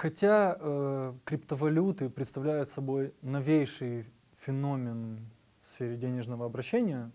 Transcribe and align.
Хотя 0.00 0.56
э, 0.58 1.12
криптовалюты 1.26 2.08
представляют 2.08 2.70
собой 2.70 3.12
новейший 3.20 4.06
феномен 4.38 5.28
в 5.60 5.68
сфере 5.68 5.98
денежного 5.98 6.46
обращения, 6.46 7.10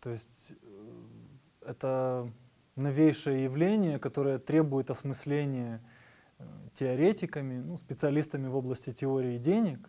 то 0.00 0.10
есть 0.10 0.50
э, 0.50 0.54
это 1.64 2.28
новейшее 2.74 3.44
явление, 3.44 4.00
которое 4.00 4.40
требует 4.40 4.90
осмысления 4.90 5.80
э, 6.40 6.44
теоретиками, 6.74 7.62
ну, 7.62 7.76
специалистами 7.78 8.48
в 8.48 8.56
области 8.56 8.92
теории 8.92 9.38
денег. 9.38 9.88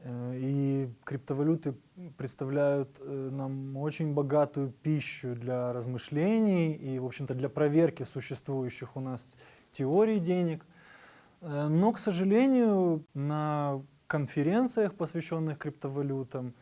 Э, 0.00 0.34
и 0.36 0.90
криптовалюты 1.04 1.76
представляют 2.16 2.96
э, 2.98 3.28
нам 3.30 3.76
очень 3.76 4.14
богатую 4.14 4.72
пищу 4.72 5.36
для 5.36 5.72
размышлений 5.72 6.72
и, 6.72 6.98
в 6.98 7.06
общем-то, 7.06 7.34
для 7.34 7.48
проверки 7.48 8.02
существующих 8.02 8.96
у 8.96 9.00
нас 9.00 9.24
теорий 9.70 10.18
денег. 10.18 10.66
Э, 11.40 11.68
но, 11.68 11.92
к 11.92 11.98
сожалению, 11.98 13.04
на 13.14 13.82
конференциях, 14.06 14.94
посвященных 14.94 15.58
криптовалютам, 15.58 16.54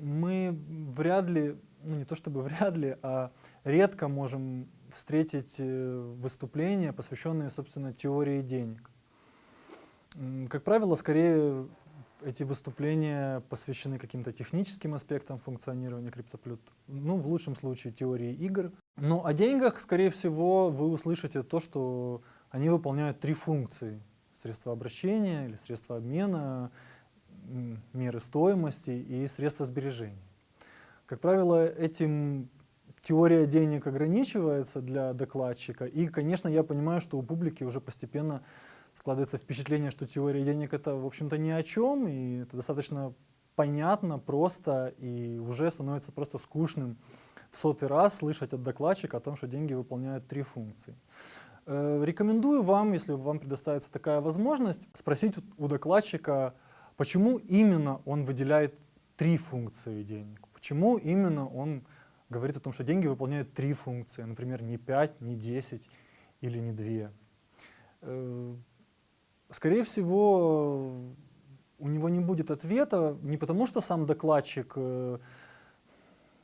мы 0.00 0.56
вряд 0.96 1.26
ли, 1.28 1.56
ну 1.82 1.96
не 1.96 2.04
то 2.04 2.14
чтобы 2.14 2.42
вряд 2.42 2.76
ли, 2.76 2.96
а 3.02 3.32
редко 3.64 4.08
можем 4.08 4.68
встретить 4.94 5.56
э, 5.58 6.14
выступления, 6.18 6.92
посвященные, 6.92 7.50
собственно, 7.50 7.92
теории 7.92 8.42
денег. 8.42 8.90
Как 10.48 10.64
правило, 10.64 10.96
скорее 10.96 11.68
эти 12.22 12.42
выступления 12.42 13.40
посвящены 13.48 13.98
каким-то 13.98 14.32
техническим 14.32 14.94
аспектам 14.94 15.38
функционирования 15.38 16.10
криптовалют, 16.10 16.60
ну, 16.86 17.16
в 17.16 17.28
лучшем 17.28 17.54
случае 17.54 17.92
теории 17.92 18.32
игр. 18.32 18.72
Но 18.96 19.24
о 19.24 19.32
деньгах, 19.32 19.78
скорее 19.78 20.10
всего, 20.10 20.70
вы 20.70 20.88
услышите 20.88 21.42
то, 21.42 21.60
что 21.60 22.22
они 22.50 22.68
выполняют 22.68 23.20
три 23.20 23.34
функции. 23.34 24.00
Средства 24.34 24.72
обращения 24.72 25.46
или 25.46 25.56
средства 25.56 25.96
обмена, 25.96 26.70
меры 27.92 28.20
стоимости 28.20 28.90
и 28.90 29.26
средства 29.26 29.64
сбережения. 29.64 30.22
Как 31.06 31.20
правило, 31.20 31.66
этим 31.66 32.48
теория 33.00 33.46
денег 33.46 33.86
ограничивается 33.86 34.80
для 34.80 35.12
докладчика. 35.12 35.86
И, 35.86 36.06
конечно, 36.06 36.48
я 36.48 36.62
понимаю, 36.62 37.00
что 37.00 37.18
у 37.18 37.22
публики 37.22 37.64
уже 37.64 37.80
постепенно 37.80 38.42
складывается 38.94 39.38
впечатление, 39.38 39.90
что 39.90 40.06
теория 40.06 40.44
денег 40.44 40.74
это, 40.74 40.94
в 40.94 41.06
общем-то, 41.06 41.38
ни 41.38 41.50
о 41.50 41.62
чем, 41.62 42.08
и 42.08 42.38
это 42.38 42.56
достаточно 42.56 43.14
понятно, 43.54 44.18
просто, 44.18 44.94
и 44.98 45.38
уже 45.38 45.70
становится 45.70 46.12
просто 46.12 46.38
скучным 46.38 46.98
в 47.50 47.56
сотый 47.56 47.88
раз 47.88 48.16
слышать 48.16 48.52
от 48.52 48.62
докладчика 48.62 49.16
о 49.16 49.20
том, 49.20 49.36
что 49.36 49.46
деньги 49.46 49.72
выполняют 49.72 50.28
три 50.28 50.42
функции. 50.42 50.94
Э, 51.70 52.02
рекомендую 52.02 52.62
вам, 52.62 52.94
если 52.94 53.12
вам 53.12 53.38
предоставится 53.38 53.92
такая 53.92 54.22
возможность, 54.22 54.88
спросить 54.98 55.34
у 55.58 55.68
докладчика, 55.68 56.54
почему 56.96 57.36
именно 57.36 58.00
он 58.06 58.24
выделяет 58.24 58.74
три 59.16 59.36
функции 59.36 60.02
денег, 60.02 60.48
почему 60.54 60.96
именно 60.96 61.46
он 61.46 61.84
говорит 62.30 62.56
о 62.56 62.60
том, 62.60 62.72
что 62.72 62.84
деньги 62.84 63.06
выполняют 63.06 63.52
три 63.52 63.74
функции, 63.74 64.22
например, 64.22 64.62
не 64.62 64.78
пять, 64.78 65.20
не 65.20 65.36
десять 65.36 65.82
или 66.40 66.58
не 66.58 66.72
две. 66.72 67.12
Э, 68.00 68.54
скорее 69.50 69.82
всего, 69.82 70.94
у 71.78 71.88
него 71.88 72.08
не 72.08 72.20
будет 72.20 72.50
ответа 72.50 73.18
не 73.20 73.36
потому, 73.36 73.66
что 73.66 73.82
сам 73.82 74.06
докладчик 74.06 74.72
э, 74.74 75.18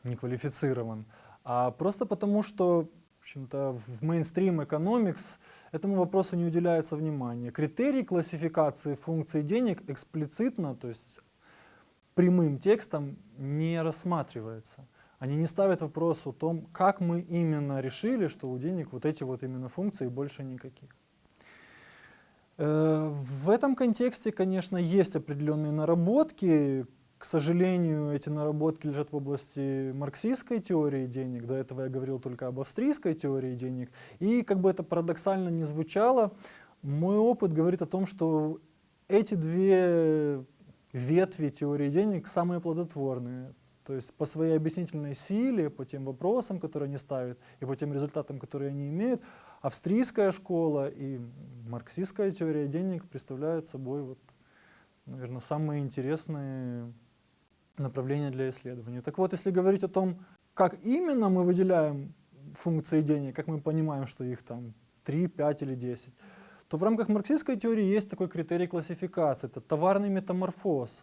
не 0.02 0.16
квалифицирован, 0.16 1.06
а 1.44 1.70
просто 1.70 2.04
потому, 2.04 2.42
что 2.42 2.90
общем-то, 3.24 3.80
в 3.86 4.04
мейнстрим 4.04 4.62
экономикс 4.62 5.38
этому 5.72 5.96
вопросу 5.96 6.36
не 6.36 6.44
уделяется 6.44 6.94
внимания. 6.94 7.50
Критерий 7.50 8.04
классификации 8.04 8.94
функций 8.96 9.42
денег 9.42 9.82
эксплицитно, 9.88 10.74
то 10.74 10.88
есть 10.88 11.20
прямым 12.14 12.58
текстом 12.58 13.16
не 13.38 13.80
рассматривается. 13.80 14.86
Они 15.18 15.36
не 15.36 15.46
ставят 15.46 15.80
вопрос 15.80 16.26
о 16.26 16.32
том, 16.32 16.66
как 16.72 17.00
мы 17.00 17.22
именно 17.22 17.80
решили, 17.80 18.28
что 18.28 18.50
у 18.50 18.58
денег 18.58 18.92
вот 18.92 19.06
эти 19.06 19.24
вот 19.24 19.42
именно 19.42 19.70
функции 19.70 20.08
больше 20.08 20.44
никаких. 20.44 20.94
Э, 22.58 23.08
в 23.10 23.48
этом 23.48 23.74
контексте, 23.74 24.32
конечно, 24.32 24.76
есть 24.76 25.16
определенные 25.16 25.72
наработки, 25.72 26.86
к 27.24 27.26
сожалению, 27.26 28.14
эти 28.14 28.28
наработки 28.28 28.86
лежат 28.86 29.10
в 29.10 29.16
области 29.16 29.92
марксистской 29.92 30.60
теории 30.60 31.06
денег. 31.06 31.46
До 31.46 31.54
этого 31.54 31.84
я 31.84 31.88
говорил 31.88 32.18
только 32.20 32.48
об 32.48 32.60
австрийской 32.60 33.14
теории 33.14 33.54
денег. 33.54 33.90
И 34.18 34.42
как 34.42 34.60
бы 34.60 34.68
это 34.68 34.82
парадоксально 34.82 35.48
не 35.48 35.64
звучало, 35.64 36.34
мой 36.82 37.16
опыт 37.16 37.54
говорит 37.54 37.80
о 37.80 37.86
том, 37.86 38.04
что 38.04 38.60
эти 39.08 39.36
две 39.36 40.44
ветви 40.92 41.48
теории 41.48 41.88
денег 41.88 42.26
самые 42.26 42.60
плодотворные. 42.60 43.54
То 43.86 43.94
есть 43.94 44.12
по 44.12 44.26
своей 44.26 44.54
объяснительной 44.54 45.14
силе, 45.14 45.70
по 45.70 45.86
тем 45.86 46.04
вопросам, 46.04 46.60
которые 46.60 46.88
они 46.88 46.98
ставят, 46.98 47.38
и 47.58 47.64
по 47.64 47.74
тем 47.74 47.94
результатам, 47.94 48.38
которые 48.38 48.68
они 48.68 48.90
имеют, 48.90 49.22
австрийская 49.62 50.30
школа 50.30 50.90
и 50.90 51.18
марксистская 51.70 52.30
теория 52.32 52.68
денег 52.68 53.08
представляют 53.08 53.66
собой, 53.66 54.02
вот, 54.02 54.18
наверное, 55.06 55.40
самые 55.40 55.80
интересные 55.80 56.92
направления 57.78 58.30
для 58.30 58.48
исследования. 58.50 59.02
Так 59.02 59.18
вот, 59.18 59.32
если 59.32 59.50
говорить 59.50 59.82
о 59.82 59.88
том, 59.88 60.24
как 60.54 60.74
именно 60.84 61.28
мы 61.28 61.42
выделяем 61.42 62.14
функции 62.54 63.02
денег, 63.02 63.34
как 63.34 63.46
мы 63.46 63.60
понимаем, 63.60 64.06
что 64.06 64.24
их 64.24 64.42
там 64.42 64.74
3, 65.04 65.28
5 65.28 65.62
или 65.62 65.74
10, 65.74 66.14
то 66.68 66.76
в 66.76 66.82
рамках 66.82 67.08
марксистской 67.08 67.56
теории 67.56 67.84
есть 67.84 68.10
такой 68.10 68.28
критерий 68.28 68.66
классификации, 68.66 69.48
это 69.48 69.60
товарный 69.60 70.08
метаморфоз. 70.08 71.02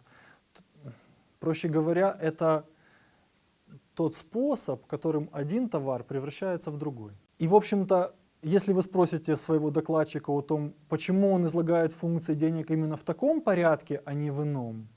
Проще 1.40 1.68
говоря, 1.68 2.16
это 2.20 2.64
тот 3.94 4.14
способ, 4.16 4.86
которым 4.86 5.28
один 5.32 5.68
товар 5.68 6.04
превращается 6.04 6.70
в 6.70 6.78
другой. 6.78 7.12
И, 7.38 7.48
в 7.48 7.54
общем-то, 7.54 8.14
если 8.42 8.72
вы 8.72 8.82
спросите 8.82 9.36
своего 9.36 9.70
докладчика 9.70 10.30
о 10.30 10.40
том, 10.40 10.74
почему 10.88 11.32
он 11.32 11.44
излагает 11.44 11.92
функции 11.92 12.34
денег 12.34 12.70
именно 12.70 12.96
в 12.96 13.02
таком 13.02 13.40
порядке, 13.40 14.02
а 14.04 14.14
не 14.14 14.30
в 14.30 14.42
ином, 14.42 14.88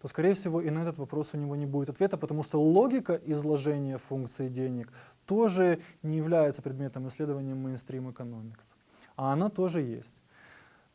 то, 0.00 0.08
скорее 0.08 0.34
всего, 0.34 0.60
и 0.60 0.70
на 0.70 0.80
этот 0.80 0.98
вопрос 0.98 1.30
у 1.32 1.36
него 1.38 1.56
не 1.56 1.66
будет 1.66 1.90
ответа, 1.90 2.16
потому 2.16 2.42
что 2.44 2.62
логика 2.62 3.20
изложения 3.26 3.98
функций 3.98 4.48
денег 4.48 4.92
тоже 5.26 5.80
не 6.02 6.16
является 6.16 6.62
предметом 6.62 7.08
исследования 7.08 7.54
mainstream 7.54 8.12
economics, 8.12 8.74
а 9.16 9.32
она 9.32 9.50
тоже 9.50 9.80
есть. 9.82 10.20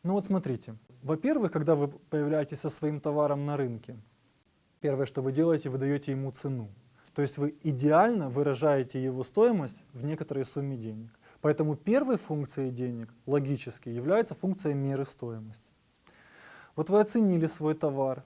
Ну 0.03 0.13
вот 0.13 0.25
смотрите, 0.25 0.75
во-первых, 1.01 1.51
когда 1.51 1.75
вы 1.75 1.87
появляетесь 1.87 2.59
со 2.59 2.69
своим 2.69 2.99
товаром 3.01 3.45
на 3.45 3.57
рынке, 3.57 3.97
первое, 4.79 5.05
что 5.05 5.21
вы 5.21 5.31
делаете, 5.31 5.69
вы 5.69 5.77
даете 5.77 6.11
ему 6.11 6.31
цену. 6.31 6.69
То 7.13 7.21
есть 7.21 7.37
вы 7.37 7.55
идеально 7.61 8.29
выражаете 8.29 9.03
его 9.03 9.23
стоимость 9.23 9.83
в 9.93 10.03
некоторой 10.03 10.45
сумме 10.45 10.77
денег. 10.77 11.11
Поэтому 11.41 11.75
первой 11.75 12.17
функцией 12.17 12.71
денег, 12.71 13.13
логически, 13.25 13.89
является 13.89 14.33
функция 14.33 14.73
меры 14.73 15.05
стоимости. 15.05 15.71
Вот 16.75 16.89
вы 16.89 17.01
оценили 17.01 17.47
свой 17.47 17.75
товар, 17.75 18.23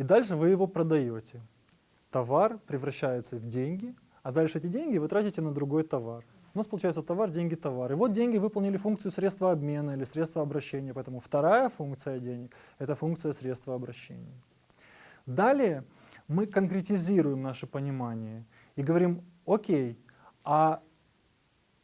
и 0.00 0.02
дальше 0.02 0.34
вы 0.34 0.48
его 0.48 0.66
продаете. 0.66 1.42
Товар 2.10 2.58
превращается 2.66 3.36
в 3.36 3.44
деньги, 3.44 3.94
а 4.22 4.32
дальше 4.32 4.56
эти 4.56 4.66
деньги 4.66 4.96
вы 4.96 5.08
тратите 5.08 5.42
на 5.42 5.52
другой 5.52 5.82
товар. 5.82 6.24
У 6.54 6.58
нас 6.58 6.66
получается 6.66 7.02
товар, 7.02 7.30
деньги, 7.30 7.54
товар. 7.54 7.92
И 7.92 7.94
вот 7.94 8.12
деньги 8.12 8.38
выполнили 8.38 8.78
функцию 8.78 9.12
средства 9.12 9.52
обмена 9.52 9.90
или 9.90 10.04
средства 10.04 10.40
обращения. 10.40 10.94
Поэтому 10.94 11.20
вторая 11.20 11.68
функция 11.68 12.18
денег– 12.18 12.56
это 12.78 12.94
функция 12.94 13.34
средства 13.34 13.74
обращения. 13.74 14.40
Далее 15.26 15.84
мы 16.28 16.46
конкретизируем 16.46 17.42
наше 17.42 17.66
понимание 17.66 18.46
и 18.76 18.82
говорим, 18.82 19.22
окей, 19.44 19.98
а 20.44 20.80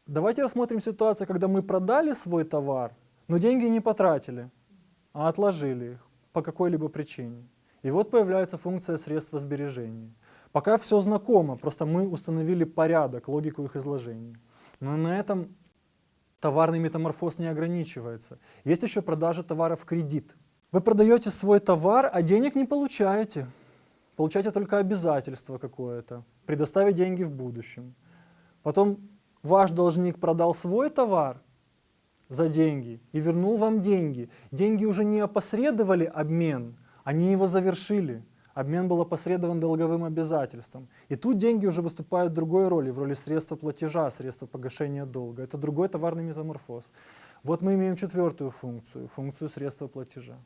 давайте 0.07 0.43
рассмотрим 0.43 0.81
ситуацию, 0.81 1.27
когда 1.27 1.49
мы 1.49 1.63
продали 1.63 2.15
свой 2.15 2.45
товар, 2.45 2.95
но 3.29 3.37
деньги 3.37 3.67
не 3.67 3.81
потратили, 3.81 4.51
а 5.13 5.29
отложили 5.29 5.93
их 5.93 6.07
по 6.33 6.41
какой-либо 6.41 6.89
причине. 6.89 7.47
И 7.83 7.91
вот 7.91 8.11
появляется 8.11 8.59
функция 8.59 8.99
средства 8.99 9.39
сбережения. 9.39 10.13
Пока 10.53 10.77
все 10.77 11.01
знакомо, 11.01 11.57
просто 11.57 11.87
мы 11.87 12.09
установили 12.09 12.65
порядок, 12.65 13.29
логику 13.29 13.65
их 13.65 13.77
изложения. 13.77 14.39
Но 14.81 14.97
на 14.97 15.19
этом 15.19 15.55
товарный 16.41 16.79
метаморфоз 16.79 17.39
не 17.39 17.47
ограничивается. 17.47 18.39
Есть 18.65 18.83
еще 18.83 19.03
продажа 19.03 19.43
товара 19.43 19.77
в 19.77 19.85
кредит. 19.85 20.35
Вы 20.73 20.81
продаете 20.81 21.31
свой 21.31 21.61
товар, 21.61 22.11
а 22.13 22.23
денег 22.23 22.55
не 22.55 22.65
получаете. 22.65 23.47
Получаете 24.17 24.51
только 24.51 24.79
обязательство 24.79 25.59
какое-то, 25.59 26.25
предоставить 26.47 26.95
деньги 26.95 27.23
в 27.23 27.31
будущем. 27.31 27.95
Потом 28.63 28.99
ваш 29.43 29.71
должник 29.71 30.19
продал 30.19 30.55
свой 30.55 30.91
товар 30.91 31.43
за 32.29 32.49
деньги 32.49 33.01
и 33.13 33.21
вернул 33.21 33.57
вам 33.59 33.81
деньги. 33.81 34.31
Деньги 34.51 34.85
уже 34.85 35.05
не 35.05 35.21
опосредовали 35.21 36.05
обмен, 36.05 36.77
они 37.07 37.31
его 37.31 37.47
завершили. 37.47 38.25
Обмен 38.53 38.89
был 38.89 39.01
опосредован 39.01 39.61
долговым 39.61 40.03
обязательством. 40.03 40.89
И 41.09 41.15
тут 41.15 41.39
деньги 41.39 41.65
уже 41.65 41.81
выступают 41.81 42.33
в 42.33 42.35
другой 42.35 42.67
роли, 42.67 42.91
в 42.91 42.99
роли 42.99 43.15
средства 43.15 43.55
платежа, 43.55 44.11
средства 44.11 44.47
погашения 44.47 45.07
долга. 45.07 45.45
Это 45.45 45.57
другой 45.57 45.89
товарный 45.89 46.25
метаморфоз. 46.25 46.85
Вот 47.45 47.63
мы 47.63 47.75
имеем 47.75 47.95
четвертую 47.95 48.51
функцию, 48.51 49.07
функцию 49.07 49.49
средства 49.49 49.87
платежа. 49.87 50.37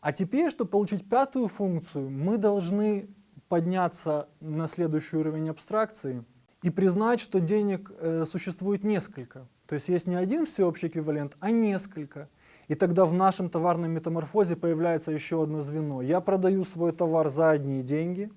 А 0.00 0.12
теперь, 0.12 0.48
чтобы 0.50 0.70
получить 0.70 1.06
пятую 1.06 1.48
функцию, 1.48 2.08
мы 2.08 2.38
должны 2.38 3.10
подняться 3.48 4.30
на 4.40 4.68
следующий 4.68 5.18
уровень 5.18 5.50
абстракции 5.50 6.24
и 6.62 6.70
признать, 6.70 7.20
что 7.20 7.40
денег 7.40 7.92
э, 8.00 8.24
существует 8.24 8.84
несколько. 8.84 9.46
То 9.66 9.74
есть 9.74 9.90
есть 9.90 10.06
не 10.06 10.14
один 10.14 10.46
всеобщий 10.46 10.88
эквивалент, 10.88 11.36
а 11.40 11.50
несколько. 11.50 12.30
И 12.68 12.74
тогда 12.74 13.04
в 13.04 13.12
нашем 13.12 13.48
товарном 13.48 13.90
метаморфозе 13.90 14.56
появляется 14.56 15.10
еще 15.10 15.42
одно 15.42 15.62
звено. 15.62 16.02
Я 16.02 16.20
продаю 16.20 16.64
свой 16.64 16.92
товар 16.92 17.28
за 17.28 17.50
одни 17.50 17.82
деньги, 17.82 18.30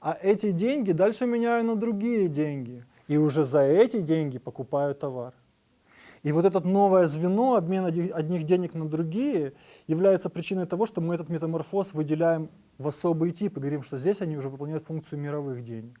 а 0.00 0.16
эти 0.22 0.50
деньги 0.52 0.92
дальше 0.92 1.26
меняю 1.26 1.64
на 1.64 1.76
другие 1.76 2.28
деньги. 2.28 2.84
И 3.08 3.16
уже 3.16 3.44
за 3.44 3.62
эти 3.62 4.00
деньги 4.02 4.38
покупаю 4.38 4.94
товар. 4.94 5.32
И 6.22 6.32
вот 6.32 6.44
это 6.44 6.60
новое 6.60 7.06
звено, 7.06 7.54
обмен 7.54 7.84
одних 7.84 8.42
денег 8.44 8.74
на 8.74 8.88
другие, 8.88 9.52
является 9.86 10.28
причиной 10.28 10.66
того, 10.66 10.84
что 10.84 11.00
мы 11.00 11.14
этот 11.14 11.28
метаморфоз 11.28 11.94
выделяем 11.94 12.50
в 12.78 12.88
особый 12.88 13.30
тип 13.30 13.56
и 13.56 13.60
говорим, 13.60 13.82
что 13.82 13.96
здесь 13.96 14.20
они 14.20 14.36
уже 14.36 14.48
выполняют 14.48 14.84
функцию 14.84 15.20
мировых 15.20 15.64
денег. 15.64 16.00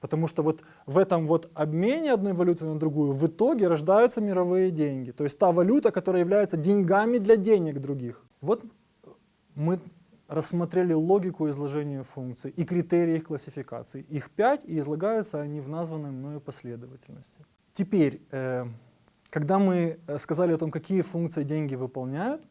Потому 0.00 0.28
что 0.28 0.42
вот 0.42 0.62
в 0.86 0.96
этом 0.96 1.26
вот 1.26 1.50
обмене 1.54 2.12
одной 2.12 2.32
валюты 2.32 2.64
на 2.64 2.78
другую 2.78 3.12
в 3.12 3.26
итоге 3.26 3.68
рождаются 3.68 4.20
мировые 4.20 4.70
деньги. 4.70 5.10
То 5.10 5.24
есть 5.24 5.38
та 5.38 5.50
валюта, 5.50 5.90
которая 5.90 6.22
является 6.22 6.56
деньгами 6.56 7.18
для 7.18 7.36
денег 7.36 7.80
других. 7.80 8.24
Вот 8.40 8.62
мы 9.54 9.80
рассмотрели 10.28 10.92
логику 10.92 11.48
изложения 11.48 12.02
функций 12.02 12.52
и 12.54 12.64
критерии 12.64 13.16
их 13.16 13.24
классификации. 13.24 14.02
Их 14.10 14.30
пять, 14.30 14.64
и 14.64 14.78
излагаются 14.78 15.40
они 15.40 15.60
в 15.60 15.68
названной 15.68 16.10
мною 16.10 16.40
последовательности. 16.40 17.44
Теперь, 17.72 18.20
э, 18.30 18.66
когда 19.30 19.58
мы 19.58 19.98
э, 20.06 20.18
сказали 20.18 20.52
о 20.52 20.58
том, 20.58 20.70
какие 20.70 21.00
функции 21.02 21.42
деньги 21.42 21.74
выполняют, 21.74 22.42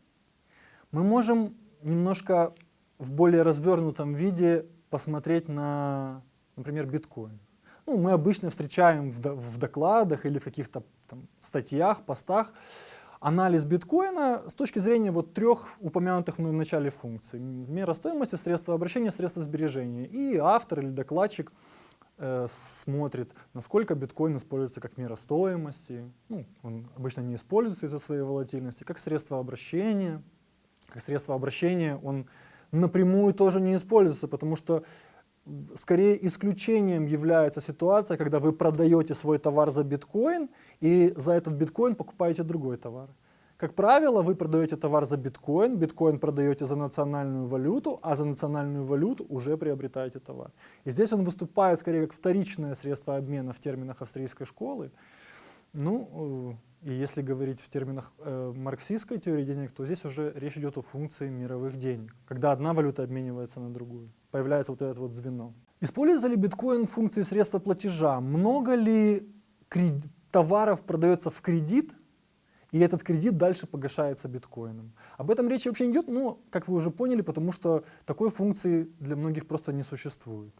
мы 0.91 1.03
можем 1.03 1.55
немножко 1.83 2.53
в 2.97 3.11
более 3.11 3.43
развернутом 3.43 4.15
виде 4.15 4.65
посмотреть 4.89 5.47
на, 5.47 6.23
например, 6.57 6.85
биткоин. 6.85 7.39
Ну, 7.85 7.97
мы 7.97 8.11
обычно 8.11 8.49
встречаем 8.49 9.11
в, 9.11 9.21
в 9.21 9.57
докладах 9.57 10.25
или 10.25 10.39
в 10.39 10.43
каких-то 10.43 10.83
статьях, 11.39 12.03
постах 12.03 12.51
анализ 13.19 13.65
биткоина 13.65 14.43
с 14.47 14.53
точки 14.53 14.79
зрения 14.79 15.11
вот 15.11 15.33
трех 15.33 15.67
упомянутых 15.79 16.37
мной 16.37 16.51
в 16.51 16.55
начале 16.55 16.89
функций. 16.89 17.39
Мера 17.39 17.93
стоимости, 17.93 18.35
средства 18.35 18.75
обращения, 18.75 19.11
средства 19.11 19.41
сбережения. 19.41 20.05
И 20.05 20.37
автор 20.37 20.79
или 20.79 20.89
докладчик 20.89 21.51
э, 22.17 22.45
смотрит, 22.49 23.31
насколько 23.53 23.95
биткоин 23.95 24.37
используется 24.37 24.81
как 24.81 24.97
мера 24.97 25.15
стоимости. 25.15 26.09
Ну, 26.29 26.45
он 26.63 26.87
обычно 26.95 27.21
не 27.21 27.35
используется 27.35 27.87
из-за 27.87 27.99
своей 27.99 28.21
волатильности, 28.21 28.83
как 28.83 28.99
средство 28.99 29.39
обращения. 29.39 30.21
Как 30.87 31.01
средство 31.01 31.35
обращения 31.35 31.97
он 31.97 32.27
напрямую 32.71 33.33
тоже 33.33 33.59
не 33.59 33.75
используется, 33.75 34.27
потому 34.27 34.55
что 34.55 34.83
скорее 35.75 36.25
исключением 36.25 37.05
является 37.05 37.61
ситуация, 37.61 38.17
когда 38.17 38.39
вы 38.39 38.53
продаете 38.53 39.13
свой 39.13 39.37
товар 39.37 39.71
за 39.71 39.83
биткоин 39.83 40.49
и 40.81 41.13
за 41.15 41.33
этот 41.33 41.53
биткоин 41.53 41.95
покупаете 41.95 42.43
другой 42.43 42.77
товар. 42.77 43.09
Как 43.57 43.73
правило, 43.73 44.21
вы 44.21 44.35
продаете 44.35 44.75
товар 44.75 45.05
за 45.05 45.17
биткоин, 45.17 45.77
биткоин 45.77 46.19
продаете 46.19 46.65
за 46.65 46.75
национальную 46.75 47.47
валюту, 47.47 47.99
а 48.03 48.15
за 48.15 48.25
национальную 48.25 48.85
валюту 48.85 49.25
уже 49.29 49.57
приобретаете 49.57 50.19
товар. 50.19 50.51
И 50.85 50.91
здесь 50.91 51.11
он 51.11 51.23
выступает 51.23 51.79
скорее 51.79 52.05
как 52.05 52.13
вторичное 52.13 52.75
средство 52.75 53.17
обмена 53.17 53.53
в 53.53 53.59
терминах 53.59 54.01
австрийской 54.01 54.45
школы. 54.45 54.91
Ну, 55.73 56.09
э, 56.53 56.66
и 56.81 56.93
если 56.93 57.21
говорить 57.21 57.59
в 57.59 57.69
терминах 57.69 58.13
э, 58.19 58.53
марксистской 58.55 59.17
теории 59.17 59.43
денег, 59.43 59.71
то 59.71 59.85
здесь 59.85 60.05
уже 60.05 60.31
речь 60.35 60.57
идет 60.57 60.77
о 60.77 60.81
функции 60.81 61.29
мировых 61.29 61.77
денег, 61.77 62.15
когда 62.25 62.51
одна 62.51 62.73
валюта 62.73 63.03
обменивается 63.03 63.59
на 63.59 63.73
другую. 63.73 64.11
Появляется 64.31 64.71
вот 64.71 64.81
это 64.81 64.99
вот 64.99 65.13
звено. 65.13 65.53
Используется 65.79 66.27
ли 66.27 66.35
биткоин 66.35 66.87
функции 66.87 67.23
средства 67.23 67.59
платежа? 67.59 68.19
Много 68.19 68.75
ли 68.75 69.27
товаров 70.31 70.83
продается 70.83 71.29
в 71.29 71.41
кредит, 71.41 71.93
и 72.71 72.79
этот 72.79 73.03
кредит 73.03 73.37
дальше 73.37 73.65
погашается 73.65 74.27
биткоином. 74.27 74.93
Об 75.17 75.31
этом 75.31 75.47
речи 75.47 75.67
вообще 75.67 75.87
не 75.87 75.93
идет, 75.93 76.07
но, 76.07 76.39
как 76.49 76.67
вы 76.67 76.75
уже 76.75 76.91
поняли, 76.91 77.21
потому 77.21 77.51
что 77.51 77.83
такой 78.05 78.29
функции 78.29 78.89
для 78.99 79.15
многих 79.15 79.47
просто 79.47 79.73
не 79.73 79.83
существует. 79.83 80.53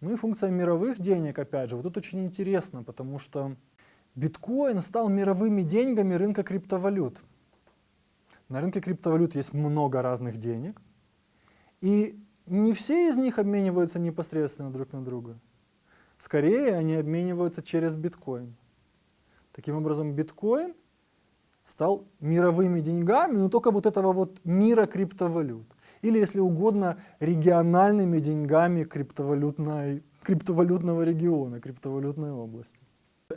Ну 0.00 0.12
и 0.12 0.16
функция 0.16 0.50
мировых 0.50 1.00
денег, 1.00 1.38
опять 1.38 1.70
же, 1.70 1.76
вот 1.76 1.82
тут 1.82 1.96
очень 1.96 2.24
интересно, 2.24 2.82
потому 2.82 3.18
что 3.18 3.56
биткоин 4.14 4.80
стал 4.80 5.08
мировыми 5.08 5.62
деньгами 5.62 6.14
рынка 6.14 6.42
криптовалют. 6.42 7.22
На 8.48 8.60
рынке 8.60 8.80
криптовалют 8.80 9.34
есть 9.34 9.52
много 9.54 10.02
разных 10.02 10.38
денег, 10.38 10.80
и 11.80 12.18
не 12.46 12.72
все 12.74 13.08
из 13.08 13.16
них 13.16 13.38
обмениваются 13.38 13.98
непосредственно 13.98 14.70
друг 14.70 14.92
на 14.92 15.02
друга. 15.02 15.38
Скорее, 16.18 16.74
они 16.74 16.94
обмениваются 16.94 17.62
через 17.62 17.94
биткоин. 17.96 18.54
Таким 19.52 19.76
образом, 19.76 20.12
биткоин 20.12 20.74
стал 21.64 22.06
мировыми 22.20 22.80
деньгами, 22.80 23.36
но 23.36 23.48
только 23.48 23.70
вот 23.70 23.86
этого 23.86 24.12
вот 24.12 24.44
мира 24.44 24.86
криптовалют. 24.86 25.66
Или, 26.02 26.18
если 26.18 26.40
угодно, 26.40 26.98
региональными 27.20 28.20
деньгами 28.20 28.84
криптовалютной, 28.84 30.02
криптовалютного 30.22 31.02
региона, 31.02 31.60
криптовалютной 31.60 32.32
области. 32.32 32.80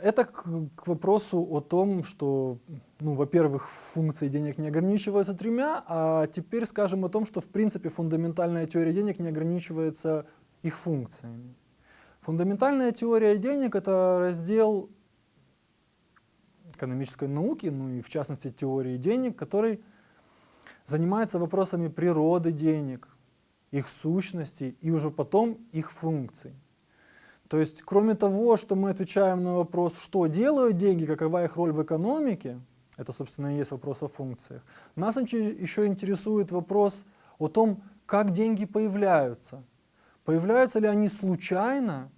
Это 0.02 0.24
к, 0.24 0.44
к 0.76 0.86
вопросу 0.86 1.46
о 1.50 1.60
том, 1.60 2.04
что, 2.04 2.58
ну, 3.00 3.14
во-первых, 3.14 3.68
функции 3.68 4.28
денег 4.28 4.58
не 4.58 4.68
ограничиваются 4.68 5.34
тремя, 5.34 5.84
а 5.86 6.26
теперь 6.26 6.66
скажем 6.66 7.04
о 7.04 7.08
том, 7.08 7.26
что, 7.26 7.40
в 7.40 7.48
принципе, 7.48 7.88
фундаментальная 7.88 8.66
теория 8.66 8.92
денег 8.92 9.18
не 9.18 9.28
ограничивается 9.28 10.26
их 10.62 10.76
функциями. 10.76 11.54
Фундаментальная 12.20 12.92
теория 12.92 13.36
денег— 13.38 13.74
это 13.76 14.18
раздел 14.20 14.90
экономической 16.74 17.28
науки, 17.28 17.66
ну 17.66 17.88
и 17.88 18.00
в 18.00 18.08
частности 18.08 18.50
теории 18.50 18.96
денег, 18.96 19.36
который 19.36 19.82
занимается 20.84 21.38
вопросами 21.38 21.88
природы 21.88 22.52
денег, 22.52 23.08
их 23.70 23.88
сущности 23.88 24.76
и 24.80 24.90
уже 24.90 25.10
потом 25.10 25.66
их 25.72 25.90
функций. 25.90 26.54
То 27.48 27.58
есть, 27.58 27.82
кроме 27.82 28.14
того, 28.14 28.56
что 28.56 28.76
мы 28.76 28.90
отвечаем 28.90 29.42
на 29.42 29.54
вопрос, 29.54 29.98
что 29.98 30.26
делают 30.26 30.76
деньги, 30.76 31.06
какова 31.06 31.44
их 31.44 31.56
роль 31.56 31.72
в 31.72 31.82
экономике, 31.82 32.60
это, 32.98 33.12
собственно, 33.12 33.54
и 33.54 33.58
есть 33.58 33.70
вопрос 33.70 34.02
о 34.02 34.08
функциях, 34.08 34.62
нас 34.96 35.16
еще 35.16 35.86
интересует 35.86 36.52
вопрос 36.52 37.06
о 37.38 37.48
том, 37.48 37.82
как 38.04 38.32
деньги 38.32 38.66
появляются. 38.66 39.62
Появляются 40.24 40.78
ли 40.78 40.88
они 40.88 41.08
случайно, 41.08 42.10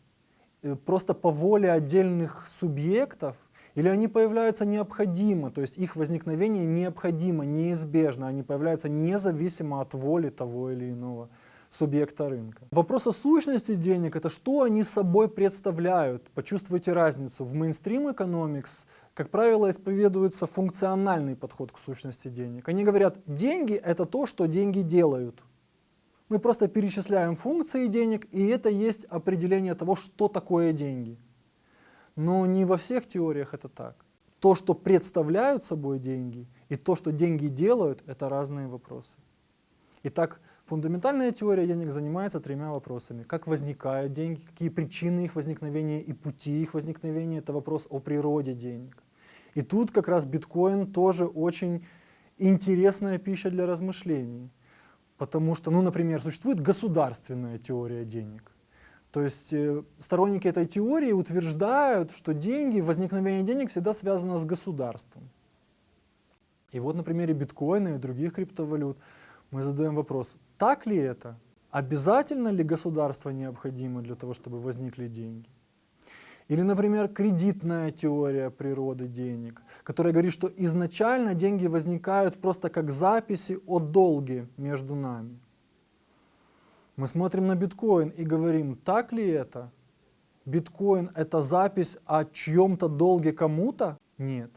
э, 0.63 0.75
просто 0.75 1.15
по 1.15 1.31
воле 1.31 1.71
отдельных 1.71 2.49
субъектов, 2.49 3.37
или 3.77 3.89
они 3.89 4.09
появляются 4.09 4.65
необходимо, 4.65 5.53
то 5.53 5.61
есть 5.61 5.79
их 5.79 5.95
возникновение 5.95 6.65
необходимо, 6.65 7.45
неизбежно, 7.45 8.27
они 8.27 8.43
появляются 8.43 8.89
независимо 8.89 9.81
от 9.81 9.95
воли 9.95 10.29
того 10.29 10.71
или 10.71 10.91
иного 10.91 11.29
субъекта 11.71 12.29
рынка. 12.29 12.62
Вопрос 12.73 13.07
о 13.07 13.12
сущности 13.12 13.75
денег– 13.75 14.17
это 14.17 14.29
что 14.29 14.62
они 14.62 14.83
собой 14.83 15.29
представляют. 15.29 16.29
Почувствуйте 16.35 16.93
разницу. 16.93 17.45
В 17.45 17.55
мейнстрим 17.55 18.11
экономикс, 18.11 18.87
как 19.15 19.31
правило, 19.31 19.71
исповедуется 19.71 20.47
функциональный 20.47 21.37
подход 21.37 21.73
к 21.73 21.79
сущности 21.79 22.29
денег. 22.29 22.69
Они 22.69 22.85
говорят, 22.85 23.19
деньги– 23.27 23.75
это 23.85 24.05
то, 24.05 24.27
что 24.27 24.47
деньги 24.47 24.83
делают. 24.83 25.43
Мы 26.29 26.39
просто 26.39 26.69
перечисляем 26.69 27.35
функции 27.37 27.87
денег, 27.89 28.27
и 28.33 28.47
это 28.47 28.69
есть 28.69 29.05
определение 29.05 29.75
того, 29.75 29.97
что 29.97 30.29
такое 30.29 30.73
деньги. 30.73 31.19
Но 32.17 32.47
не 32.47 32.65
во 32.65 32.77
всех 32.77 33.07
теориях 33.07 33.55
это 33.55 33.69
так. 33.69 33.97
То, 34.41 34.55
что 34.55 34.75
представляют 34.75 35.65
собой 35.65 35.99
деньги, 35.99 36.47
и 36.69 36.77
то, 36.77 36.97
что 36.97 37.12
деньги 37.12 37.49
делают, 37.49 38.03
это 38.07 38.29
разные 38.29 38.69
вопросы. 38.69 39.17
Итак, 40.03 40.41
фундаментальная 40.71 41.33
теория 41.33 41.67
денег 41.67 41.91
занимается 41.91 42.39
тремя 42.39 42.71
вопросами. 42.71 43.25
Как 43.25 43.49
возникают 43.49 44.12
деньги, 44.12 44.41
какие 44.41 44.69
причины 44.69 45.25
их 45.25 45.35
возникновения 45.35 46.00
и 46.00 46.12
пути 46.12 46.62
их 46.62 46.75
возникновения. 46.75 47.39
Это 47.39 47.53
вопрос 47.53 47.89
о 47.91 47.99
природе 47.99 48.55
денег. 48.55 49.03
И 49.57 49.62
тут 49.62 49.91
как 49.91 50.07
раз 50.07 50.25
биткоин 50.25 50.93
тоже 50.93 51.27
очень 51.27 51.85
интересная 52.39 53.19
пища 53.19 53.50
для 53.50 53.67
размышлений. 53.67 54.49
Потому 55.19 55.57
что, 55.57 55.73
ну, 55.73 55.83
например, 55.83 56.23
существует 56.23 56.61
государственная 56.61 57.59
теория 57.59 58.05
денег. 58.05 58.53
То 59.11 59.23
есть 59.23 59.53
э, 59.53 59.83
сторонники 59.99 60.47
этой 60.47 60.67
теории 60.67 61.12
утверждают, 61.12 62.12
что 62.12 62.33
деньги, 62.33 62.81
возникновение 62.81 63.43
денег 63.43 63.71
всегда 63.71 63.93
связано 63.93 64.39
с 64.39 64.45
государством. 64.45 65.29
И 66.71 66.79
вот 66.79 66.95
на 66.95 67.03
примере 67.03 67.35
биткоина 67.35 67.89
и 67.89 67.99
других 67.99 68.35
криптовалют 68.35 68.97
мы 69.50 69.62
задаем 69.65 69.97
вопрос, 69.97 70.37
так 70.61 70.87
ли 70.87 70.97
это? 70.99 71.38
Обязательно 71.71 72.49
ли 72.49 72.62
государство 72.62 73.31
необходимо 73.31 74.02
для 74.02 74.14
того, 74.14 74.35
чтобы 74.35 74.61
возникли 74.61 75.09
деньги? 75.09 75.49
Или, 76.49 76.62
например, 76.62 77.09
кредитная 77.09 77.90
теория 77.93 78.50
природы 78.50 79.09
денег, 79.09 79.62
которая 79.85 80.12
говорит, 80.12 80.35
что 80.35 80.52
изначально 80.59 81.35
деньги 81.35 81.67
возникают 81.67 82.37
просто 82.43 82.69
как 82.69 82.90
записи 82.90 83.59
о 83.67 83.79
долге 83.79 84.49
между 84.59 84.95
нами. 84.95 85.38
Мы 86.97 87.09
смотрим 87.09 87.47
на 87.47 87.57
биткоин 87.57 88.11
и 88.11 88.25
говорим, 88.25 88.76
так 88.76 89.12
ли 89.12 89.26
это? 89.26 89.71
Биткоин 90.45 91.11
это 91.14 91.40
запись 91.40 91.97
о 92.05 92.25
чьем-то 92.25 92.88
долге 92.88 93.33
кому-то? 93.33 93.97
Нет. 94.19 94.50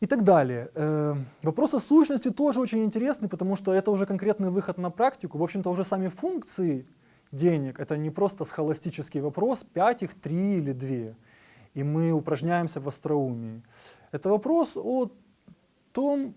И 0.00 0.06
так 0.06 0.22
далее. 0.22 0.70
Э, 0.74 1.14
вопрос 1.42 1.74
о 1.74 1.78
сущности 1.78 2.30
тоже 2.30 2.60
очень 2.60 2.84
интересный, 2.84 3.28
потому 3.28 3.56
что 3.56 3.72
это 3.72 3.90
уже 3.90 4.06
конкретный 4.06 4.50
выход 4.50 4.78
на 4.78 4.90
практику. 4.90 5.38
В 5.38 5.42
общем-то, 5.42 5.70
уже 5.70 5.84
сами 5.84 6.08
функции 6.08 6.86
денег. 7.32 7.80
Это 7.80 7.96
не 7.96 8.10
просто 8.10 8.44
схоластический 8.44 9.20
вопрос, 9.20 9.62
5 9.62 10.02
их, 10.02 10.14
3 10.14 10.58
или 10.58 10.72
2. 10.72 11.14
И 11.74 11.82
мы 11.82 12.12
упражняемся 12.12 12.80
в 12.80 12.88
остроумии. 12.88 13.62
Это 14.12 14.28
вопрос 14.28 14.76
о 14.76 15.10
том, 15.92 16.34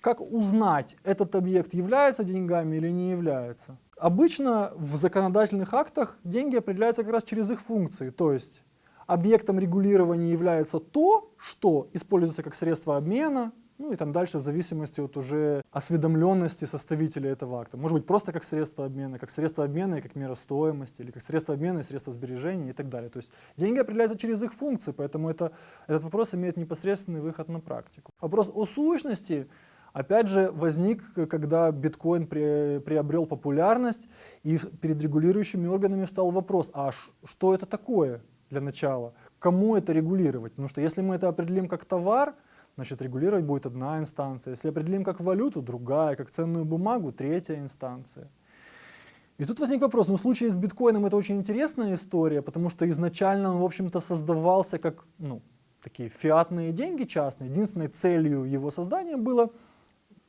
как 0.00 0.20
узнать, 0.20 0.96
этот 1.04 1.34
объект 1.34 1.74
является 1.74 2.24
деньгами 2.24 2.76
или 2.76 2.90
не 2.90 3.10
является. 3.10 3.76
Обычно 3.96 4.72
в 4.76 4.96
законодательных 4.96 5.74
актах 5.74 6.18
деньги 6.24 6.56
определяются 6.56 7.02
как 7.02 7.12
раз 7.12 7.24
через 7.24 7.50
их 7.50 7.60
функции. 7.60 8.10
То 8.10 8.32
есть 8.32 8.62
объектом 9.06 9.58
регулирования 9.58 10.30
является 10.30 10.78
то, 10.78 11.32
что 11.36 11.88
используется 11.92 12.42
как 12.42 12.54
средство 12.54 12.96
обмена, 12.96 13.52
ну 13.82 13.92
и 13.92 13.96
там 13.96 14.12
дальше 14.12 14.38
в 14.38 14.40
зависимости 14.40 15.00
от 15.00 15.16
уже 15.16 15.62
осведомленности 15.72 16.66
составителя 16.66 17.30
этого 17.30 17.60
акта. 17.60 17.76
Может 17.76 17.98
быть 17.98 18.06
просто 18.06 18.30
как 18.30 18.44
средство 18.44 18.84
обмена, 18.84 19.18
как 19.18 19.28
средство 19.30 19.64
обмена 19.64 19.96
и 19.96 20.00
как 20.00 20.14
мера 20.14 20.36
стоимости, 20.36 21.02
или 21.02 21.10
как 21.10 21.22
средство 21.22 21.54
обмена 21.54 21.80
и 21.80 21.82
средство 21.82 22.12
сбережения 22.12 22.70
и 22.70 22.72
так 22.72 22.88
далее. 22.88 23.10
То 23.10 23.18
есть 23.18 23.32
деньги 23.56 23.80
определяются 23.80 24.16
через 24.16 24.40
их 24.42 24.54
функции, 24.54 24.92
поэтому 24.92 25.28
это, 25.28 25.50
этот 25.88 26.04
вопрос 26.04 26.32
имеет 26.34 26.56
непосредственный 26.56 27.20
выход 27.20 27.48
на 27.48 27.58
практику. 27.58 28.12
Вопрос 28.20 28.48
о 28.54 28.66
сущности 28.66 29.48
опять 29.92 30.28
же 30.28 30.52
возник, 30.52 31.02
когда 31.28 31.70
биткоин 31.72 32.28
при, 32.28 32.78
приобрел 32.78 33.26
популярность, 33.26 34.06
и 34.44 34.58
перед 34.58 35.02
регулирующими 35.02 35.66
органами 35.66 36.04
встал 36.04 36.30
вопрос, 36.30 36.70
а 36.72 36.92
что 36.92 37.52
это 37.52 37.66
такое 37.66 38.22
для 38.52 38.60
начала? 38.60 39.12
Кому 39.38 39.76
это 39.76 39.92
регулировать? 39.92 40.52
Потому 40.52 40.68
что 40.68 40.80
если 40.80 41.02
мы 41.02 41.16
это 41.16 41.28
определим 41.28 41.68
как 41.68 41.84
товар, 41.84 42.34
значит 42.76 43.02
регулировать 43.02 43.44
будет 43.44 43.66
одна 43.66 43.98
инстанция. 43.98 44.52
Если 44.52 44.68
определим 44.68 45.04
как 45.04 45.20
валюту, 45.20 45.62
другая, 45.62 46.16
как 46.16 46.30
ценную 46.30 46.64
бумагу, 46.64 47.12
третья 47.12 47.56
инстанция. 47.56 48.28
И 49.38 49.44
тут 49.44 49.60
возник 49.60 49.80
вопрос, 49.80 50.08
ну 50.08 50.16
в 50.16 50.20
случае 50.20 50.50
с 50.50 50.54
биткоином 50.54 51.06
это 51.06 51.16
очень 51.16 51.36
интересная 51.36 51.94
история, 51.94 52.42
потому 52.42 52.70
что 52.70 52.88
изначально 52.88 53.50
он, 53.50 53.58
в 53.58 53.64
общем-то, 53.64 54.00
создавался 54.00 54.78
как, 54.78 55.04
ну, 55.18 55.40
такие 55.82 56.08
фиатные 56.08 56.72
деньги 56.72 57.04
частные. 57.04 57.50
Единственной 57.50 57.88
целью 57.88 58.44
его 58.44 58.70
создания 58.70 59.16
было 59.16 59.50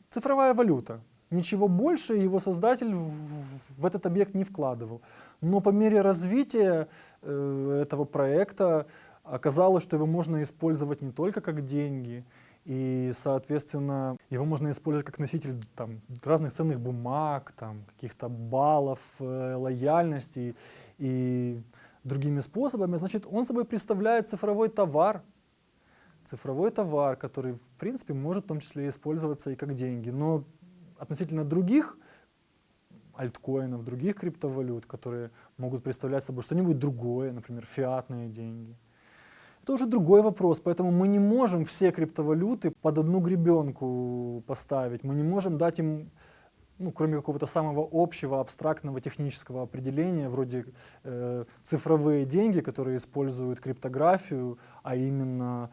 цифровая 0.09 0.53
валюта. 0.53 1.01
Ничего 1.33 1.67
больше 1.67 2.13
его 2.13 2.39
создатель 2.39 2.93
в, 2.93 3.85
этот 3.85 4.05
объект 4.05 4.35
не 4.35 4.43
вкладывал. 4.43 5.01
Но 5.41 5.61
по 5.61 5.69
мере 5.69 6.01
развития 6.01 6.87
э, 7.23 7.79
этого 7.81 8.05
проекта 8.05 8.85
оказалось, 9.23 9.83
что 9.83 9.95
его 9.95 10.05
можно 10.05 10.43
использовать 10.43 11.01
не 11.01 11.11
только 11.11 11.41
как 11.41 11.65
деньги, 11.65 12.23
и, 12.65 13.11
соответственно, 13.15 14.15
его 14.29 14.45
можно 14.45 14.69
использовать 14.69 15.07
как 15.07 15.17
носитель 15.17 15.65
там, 15.75 16.01
разных 16.23 16.53
ценных 16.53 16.79
бумаг, 16.79 17.51
там, 17.57 17.83
каких-то 17.95 18.29
баллов, 18.29 18.99
э, 19.19 19.55
лояльности 19.55 20.55
и 20.99 21.61
другими 22.03 22.41
способами. 22.41 22.97
Значит, 22.97 23.25
он 23.29 23.43
собой 23.43 23.65
представляет 23.65 24.29
цифровой 24.29 24.69
товар, 24.69 25.23
цифровой 26.25 26.69
товар, 26.69 27.15
который, 27.15 27.53
в 27.53 27.79
принципе, 27.79 28.13
может 28.13 28.45
в 28.45 28.47
том 28.47 28.59
числе 28.59 28.87
использоваться 28.87 29.49
и 29.49 29.55
как 29.55 29.73
деньги. 29.73 30.11
Но 30.11 30.43
относительно 30.97 31.43
других 31.43 31.97
альткоинов, 33.15 33.83
других 33.83 34.15
криптовалют, 34.15 34.85
которые 34.85 35.31
могут 35.57 35.83
представлять 35.83 36.23
собой 36.23 36.43
что-нибудь 36.43 36.79
другое, 36.79 37.31
например, 37.31 37.65
фиатные 37.65 38.27
деньги, 38.27 38.75
это 39.63 39.73
уже 39.73 39.85
другой 39.85 40.21
вопрос, 40.21 40.59
поэтому 40.59 40.91
мы 40.91 41.07
не 41.07 41.19
можем 41.19 41.63
все 41.63 41.91
криптовалюты 41.91 42.71
под 42.81 42.97
одну 42.97 43.19
гребенку 43.19 44.43
поставить, 44.45 45.03
мы 45.03 45.15
не 45.15 45.23
можем 45.23 45.57
дать 45.57 45.79
им, 45.79 46.11
ну, 46.79 46.91
кроме 46.91 47.15
какого-то 47.15 47.45
самого 47.45 47.87
общего, 47.89 48.41
абстрактного 48.41 48.99
технического 48.99 49.63
определения, 49.63 50.27
вроде 50.27 50.65
э, 51.03 51.45
цифровые 51.63 52.25
деньги, 52.25 52.59
которые 52.59 52.97
используют 52.97 53.61
криптографию, 53.61 54.57
а 54.81 54.97
именно 54.97 55.69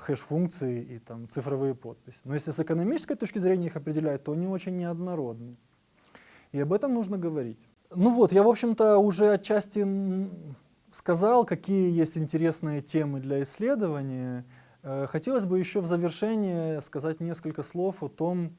хэш-функции 0.00 0.82
и 0.82 0.98
там, 0.98 1.28
цифровые 1.28 1.74
подписи. 1.74 2.20
Но 2.24 2.34
если 2.34 2.50
с 2.50 2.60
экономической 2.60 3.14
точки 3.14 3.38
зрения 3.38 3.66
их 3.66 3.76
определять, 3.76 4.24
то 4.24 4.32
они 4.32 4.46
очень 4.46 4.76
неоднородны. 4.76 5.56
И 6.52 6.60
об 6.60 6.72
этом 6.72 6.94
нужно 6.94 7.18
говорить. 7.18 7.58
Ну 7.94 8.10
вот, 8.10 8.32
я, 8.32 8.42
в 8.42 8.48
общем-то, 8.48 8.98
уже 8.98 9.32
отчасти 9.32 9.86
сказал, 10.92 11.44
какие 11.44 11.90
есть 11.90 12.16
интересные 12.16 12.80
темы 12.80 13.20
для 13.20 13.42
исследования. 13.42 14.44
Э, 14.82 15.06
хотелось 15.08 15.44
бы 15.44 15.58
еще 15.58 15.80
в 15.80 15.86
завершение 15.86 16.80
сказать 16.80 17.20
несколько 17.20 17.62
слов 17.62 18.02
о 18.02 18.08
том, 18.08 18.56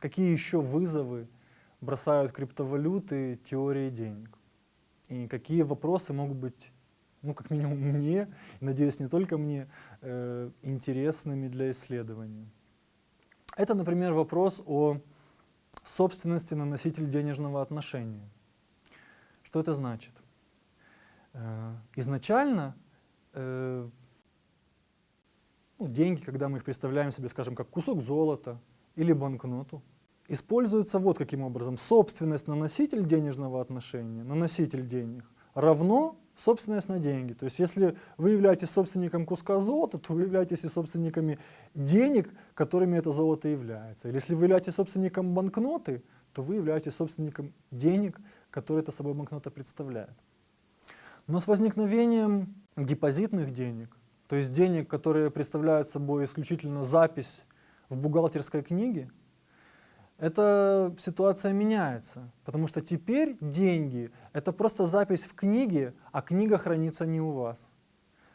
какие 0.00 0.30
еще 0.30 0.60
вызовы 0.60 1.28
бросают 1.80 2.32
криптовалюты 2.32 3.40
теории 3.48 3.90
денег. 3.90 4.38
И 5.08 5.26
какие 5.26 5.62
вопросы 5.62 6.12
могут 6.12 6.36
быть, 6.36 6.70
ну, 7.22 7.34
как 7.34 7.50
минимум 7.50 7.78
мне, 7.78 8.28
надеюсь, 8.60 9.00
не 9.00 9.08
только 9.08 9.38
мне, 9.38 9.68
э, 10.00 10.50
интересными 10.62 11.48
для 11.48 11.70
исследования. 11.70 12.48
Это, 13.56 13.74
например, 13.74 14.12
вопрос 14.12 14.62
о 14.66 15.00
собственности 15.84 16.54
на 16.54 16.64
носитель 16.64 17.10
денежного 17.10 17.60
отношения. 17.60 18.28
Что 19.42 19.60
это 19.60 19.74
значит? 19.74 20.12
Э, 21.32 21.74
изначально 21.96 22.76
э, 23.32 23.88
ну, 25.78 25.88
деньги, 25.88 26.20
когда 26.22 26.48
мы 26.48 26.58
их 26.58 26.64
представляем 26.64 27.10
себе, 27.10 27.28
скажем, 27.28 27.54
как 27.54 27.68
кусок 27.68 28.00
золота 28.00 28.60
или 28.96 29.12
банкноту, 29.12 29.82
используются 30.28 30.98
вот 30.98 31.18
каким 31.18 31.42
образом. 31.42 31.78
Собственность 31.78 32.48
на 32.48 32.54
носитель 32.54 33.06
денежного 33.06 33.60
отношения, 33.60 34.22
на 34.22 34.34
носитель 34.34 34.86
денег, 34.86 35.24
равно 35.54 36.16
собственность 36.38 36.88
на 36.88 36.98
деньги. 36.98 37.32
То 37.32 37.44
есть 37.44 37.58
если 37.58 37.96
вы 38.16 38.30
являетесь 38.30 38.70
собственником 38.70 39.26
куска 39.26 39.60
золота, 39.60 39.98
то 39.98 40.14
вы 40.14 40.22
являетесь 40.22 40.64
и 40.64 40.68
собственниками 40.68 41.38
денег, 41.74 42.30
которыми 42.54 42.96
это 42.96 43.10
золото 43.10 43.48
является. 43.48 44.08
Или 44.08 44.16
если 44.16 44.34
вы 44.34 44.44
являетесь 44.44 44.74
собственником 44.74 45.34
банкноты, 45.34 46.02
то 46.32 46.42
вы 46.42 46.56
являетесь 46.56 46.94
собственником 46.94 47.52
денег, 47.70 48.20
которые 48.50 48.82
это 48.82 48.92
собой 48.92 49.14
банкнота 49.14 49.50
представляет. 49.50 50.16
Но 51.26 51.40
с 51.40 51.46
возникновением 51.46 52.54
депозитных 52.76 53.52
денег, 53.52 53.96
то 54.28 54.36
есть 54.36 54.52
денег, 54.52 54.88
которые 54.88 55.30
представляют 55.30 55.88
собой 55.88 56.24
исключительно 56.24 56.84
запись 56.84 57.42
в 57.88 57.96
бухгалтерской 57.96 58.62
книге, 58.62 59.10
эта 60.18 60.94
ситуация 60.98 61.52
меняется, 61.52 62.30
потому 62.44 62.66
что 62.66 62.80
теперь 62.80 63.38
деньги— 63.40 64.10
это 64.32 64.52
просто 64.52 64.86
запись 64.86 65.24
в 65.24 65.34
книге, 65.34 65.94
а 66.10 66.22
книга 66.22 66.58
хранится 66.58 67.06
не 67.06 67.20
у 67.20 67.30
вас. 67.30 67.70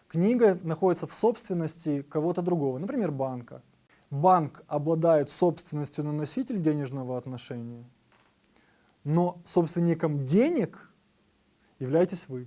Книга 0.07 0.57
находится 0.63 1.07
в 1.07 1.13
собственности 1.13 2.01
кого-то 2.03 2.41
другого, 2.41 2.77
например, 2.77 3.11
банка. 3.11 3.61
Банк 4.09 4.63
обладает 4.67 5.29
собственностью 5.29 6.05
на 6.05 6.13
носитель 6.13 6.61
денежного 6.61 7.17
отношения, 7.17 7.83
но 9.03 9.41
собственником 9.45 10.25
денег 10.25 10.89
являетесь 11.79 12.29
вы. 12.29 12.45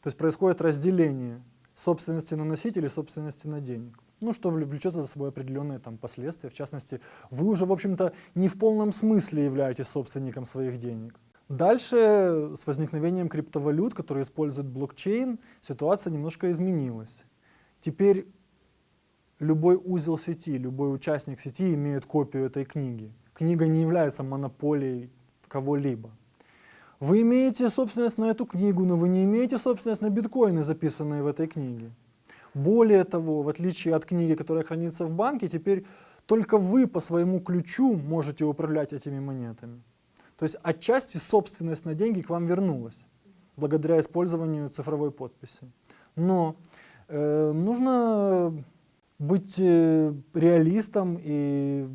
То 0.00 0.06
есть 0.06 0.16
происходит 0.16 0.60
разделение 0.60 1.42
собственности 1.74 2.34
на 2.34 2.44
носителя 2.44 2.86
и 2.86 2.90
собственности 2.90 3.46
на 3.46 3.60
денег. 3.60 3.98
Ну, 4.20 4.32
что 4.32 4.50
влечет 4.50 4.94
за 4.94 5.06
собой 5.06 5.28
определенные 5.28 5.78
там, 5.78 5.96
последствия. 5.96 6.50
В 6.50 6.54
частности, 6.54 7.00
вы 7.30 7.46
уже, 7.46 7.66
в 7.66 7.72
общем-то, 7.72 8.12
не 8.34 8.48
в 8.48 8.58
полном 8.58 8.92
смысле 8.92 9.44
являетесь 9.44 9.86
собственником 9.86 10.44
своих 10.44 10.78
денег. 10.78 11.14
Дальше, 11.48 12.52
с 12.56 12.66
возникновением 12.66 13.28
криптовалют, 13.28 13.94
которые 13.94 14.24
используют 14.24 14.68
блокчейн, 14.68 15.38
ситуация 15.62 16.12
немножко 16.12 16.50
изменилась. 16.50 17.24
Теперь 17.80 18.26
любой 19.38 19.80
узел 19.82 20.18
сети, 20.18 20.58
любой 20.58 20.94
участник 20.94 21.40
сети 21.40 21.74
имеет 21.74 22.04
копию 22.04 22.44
этой 22.44 22.64
книги. 22.64 23.12
Книга 23.34 23.66
не 23.66 23.80
является 23.80 24.22
монополией 24.22 25.10
кого-либо. 25.46 26.10
Вы 27.00 27.22
имеете 27.22 27.70
собственность 27.70 28.18
на 28.18 28.30
эту 28.30 28.44
книгу, 28.44 28.84
но 28.84 28.96
вы 28.96 29.08
не 29.08 29.24
имеете 29.24 29.58
собственность 29.58 30.02
на 30.02 30.10
биткоины, 30.10 30.62
записанные 30.64 31.22
в 31.22 31.28
этой 31.28 31.46
книге. 31.46 31.92
Более 32.54 33.04
того, 33.04 33.42
в 33.42 33.48
отличие 33.48 33.94
от 33.94 34.04
книги, 34.04 34.34
которая 34.34 34.64
хранится 34.64 35.04
в 35.04 35.12
банке, 35.12 35.48
теперь 35.48 35.84
только 36.26 36.58
вы 36.58 36.86
по 36.86 37.00
своему 37.00 37.40
ключу 37.40 37.94
можете 37.94 38.44
управлять 38.44 38.92
этими 38.92 39.18
монетами. 39.18 39.82
То 40.36 40.44
есть 40.44 40.56
отчасти 40.62 41.16
собственность 41.16 41.84
на 41.84 41.94
деньги 41.94 42.20
к 42.20 42.30
вам 42.30 42.46
вернулась, 42.46 43.06
благодаря 43.56 43.98
использованию 43.98 44.70
цифровой 44.70 45.10
подписи. 45.10 45.70
Но 46.14 46.56
э, 47.08 47.52
нужно 47.52 48.64
быть 49.18 49.58
э, 49.58 50.12
реалистом 50.34 51.18
и 51.20 51.88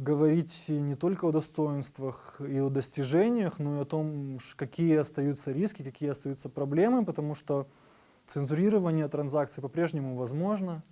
говорить 0.00 0.66
не 0.68 0.94
только 0.94 1.26
о 1.26 1.32
достоинствах 1.32 2.40
и 2.40 2.58
о 2.58 2.70
достижениях, 2.70 3.58
но 3.58 3.78
и 3.78 3.82
о 3.82 3.84
том, 3.84 4.38
какие 4.56 4.96
остаются 4.96 5.52
риски, 5.52 5.82
какие 5.82 6.10
остаются 6.10 6.48
проблемы, 6.48 7.04
потому 7.04 7.34
что 7.34 7.66
цензурирование 8.26 9.08
транзакций 9.08 9.62
по-прежнему 9.62 10.16
возможно. 10.16 10.82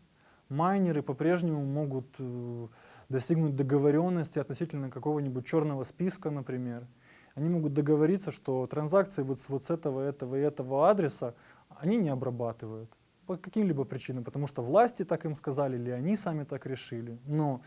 Майнеры 0.48 1.02
по-прежнему 1.02 1.64
могут 1.64 2.06
э, 2.18 2.66
достигнуть 3.08 3.56
договоренности 3.56 4.38
относительно 4.38 4.90
какого-нибудь 4.90 5.46
черного 5.46 5.84
списка, 5.84 6.30
например. 6.30 6.86
Они 7.34 7.48
могут 7.48 7.72
договориться, 7.72 8.30
что 8.30 8.66
транзакции 8.66 9.22
вот 9.22 9.40
с, 9.40 9.48
вот 9.48 9.64
с 9.64 9.70
этого, 9.70 10.00
этого 10.00 10.36
и 10.36 10.40
этого 10.40 10.90
адреса 10.90 11.34
они 11.80 11.96
не 11.96 12.10
обрабатывают 12.10 12.90
по 13.26 13.36
каким-либо 13.36 13.84
причинам, 13.84 14.24
потому 14.24 14.46
что 14.46 14.62
власти 14.62 15.04
так 15.04 15.24
им 15.24 15.34
сказали, 15.34 15.76
или 15.76 15.90
они 15.90 16.16
сами 16.16 16.44
так 16.44 16.66
решили. 16.66 17.18
Но 17.26 17.62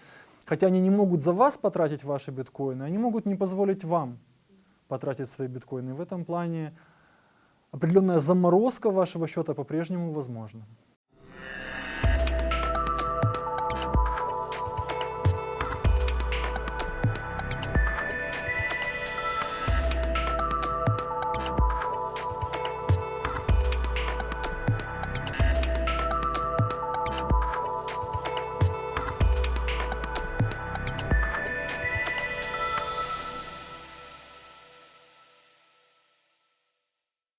хотя 0.45 0.67
они 0.67 0.79
не 0.79 0.89
могут 0.89 1.24
за 1.24 1.34
вас 1.34 1.57
потратить 1.57 2.03
ваши 2.03 2.31
биткоины, 2.31 2.84
они 2.84 2.98
могут 2.98 3.25
не 3.25 3.36
позволить 3.36 3.84
вам 3.84 4.19
потратить 4.88 5.29
свои 5.29 5.48
биткоины. 5.48 5.93
В 5.95 6.01
этом 6.01 6.25
плане 6.25 6.77
определенная 7.75 8.20
заморозка 8.20 8.89
вашего 8.89 9.27
счета 9.27 9.53
по-прежнему 9.53 10.13
возможна. 10.13 10.65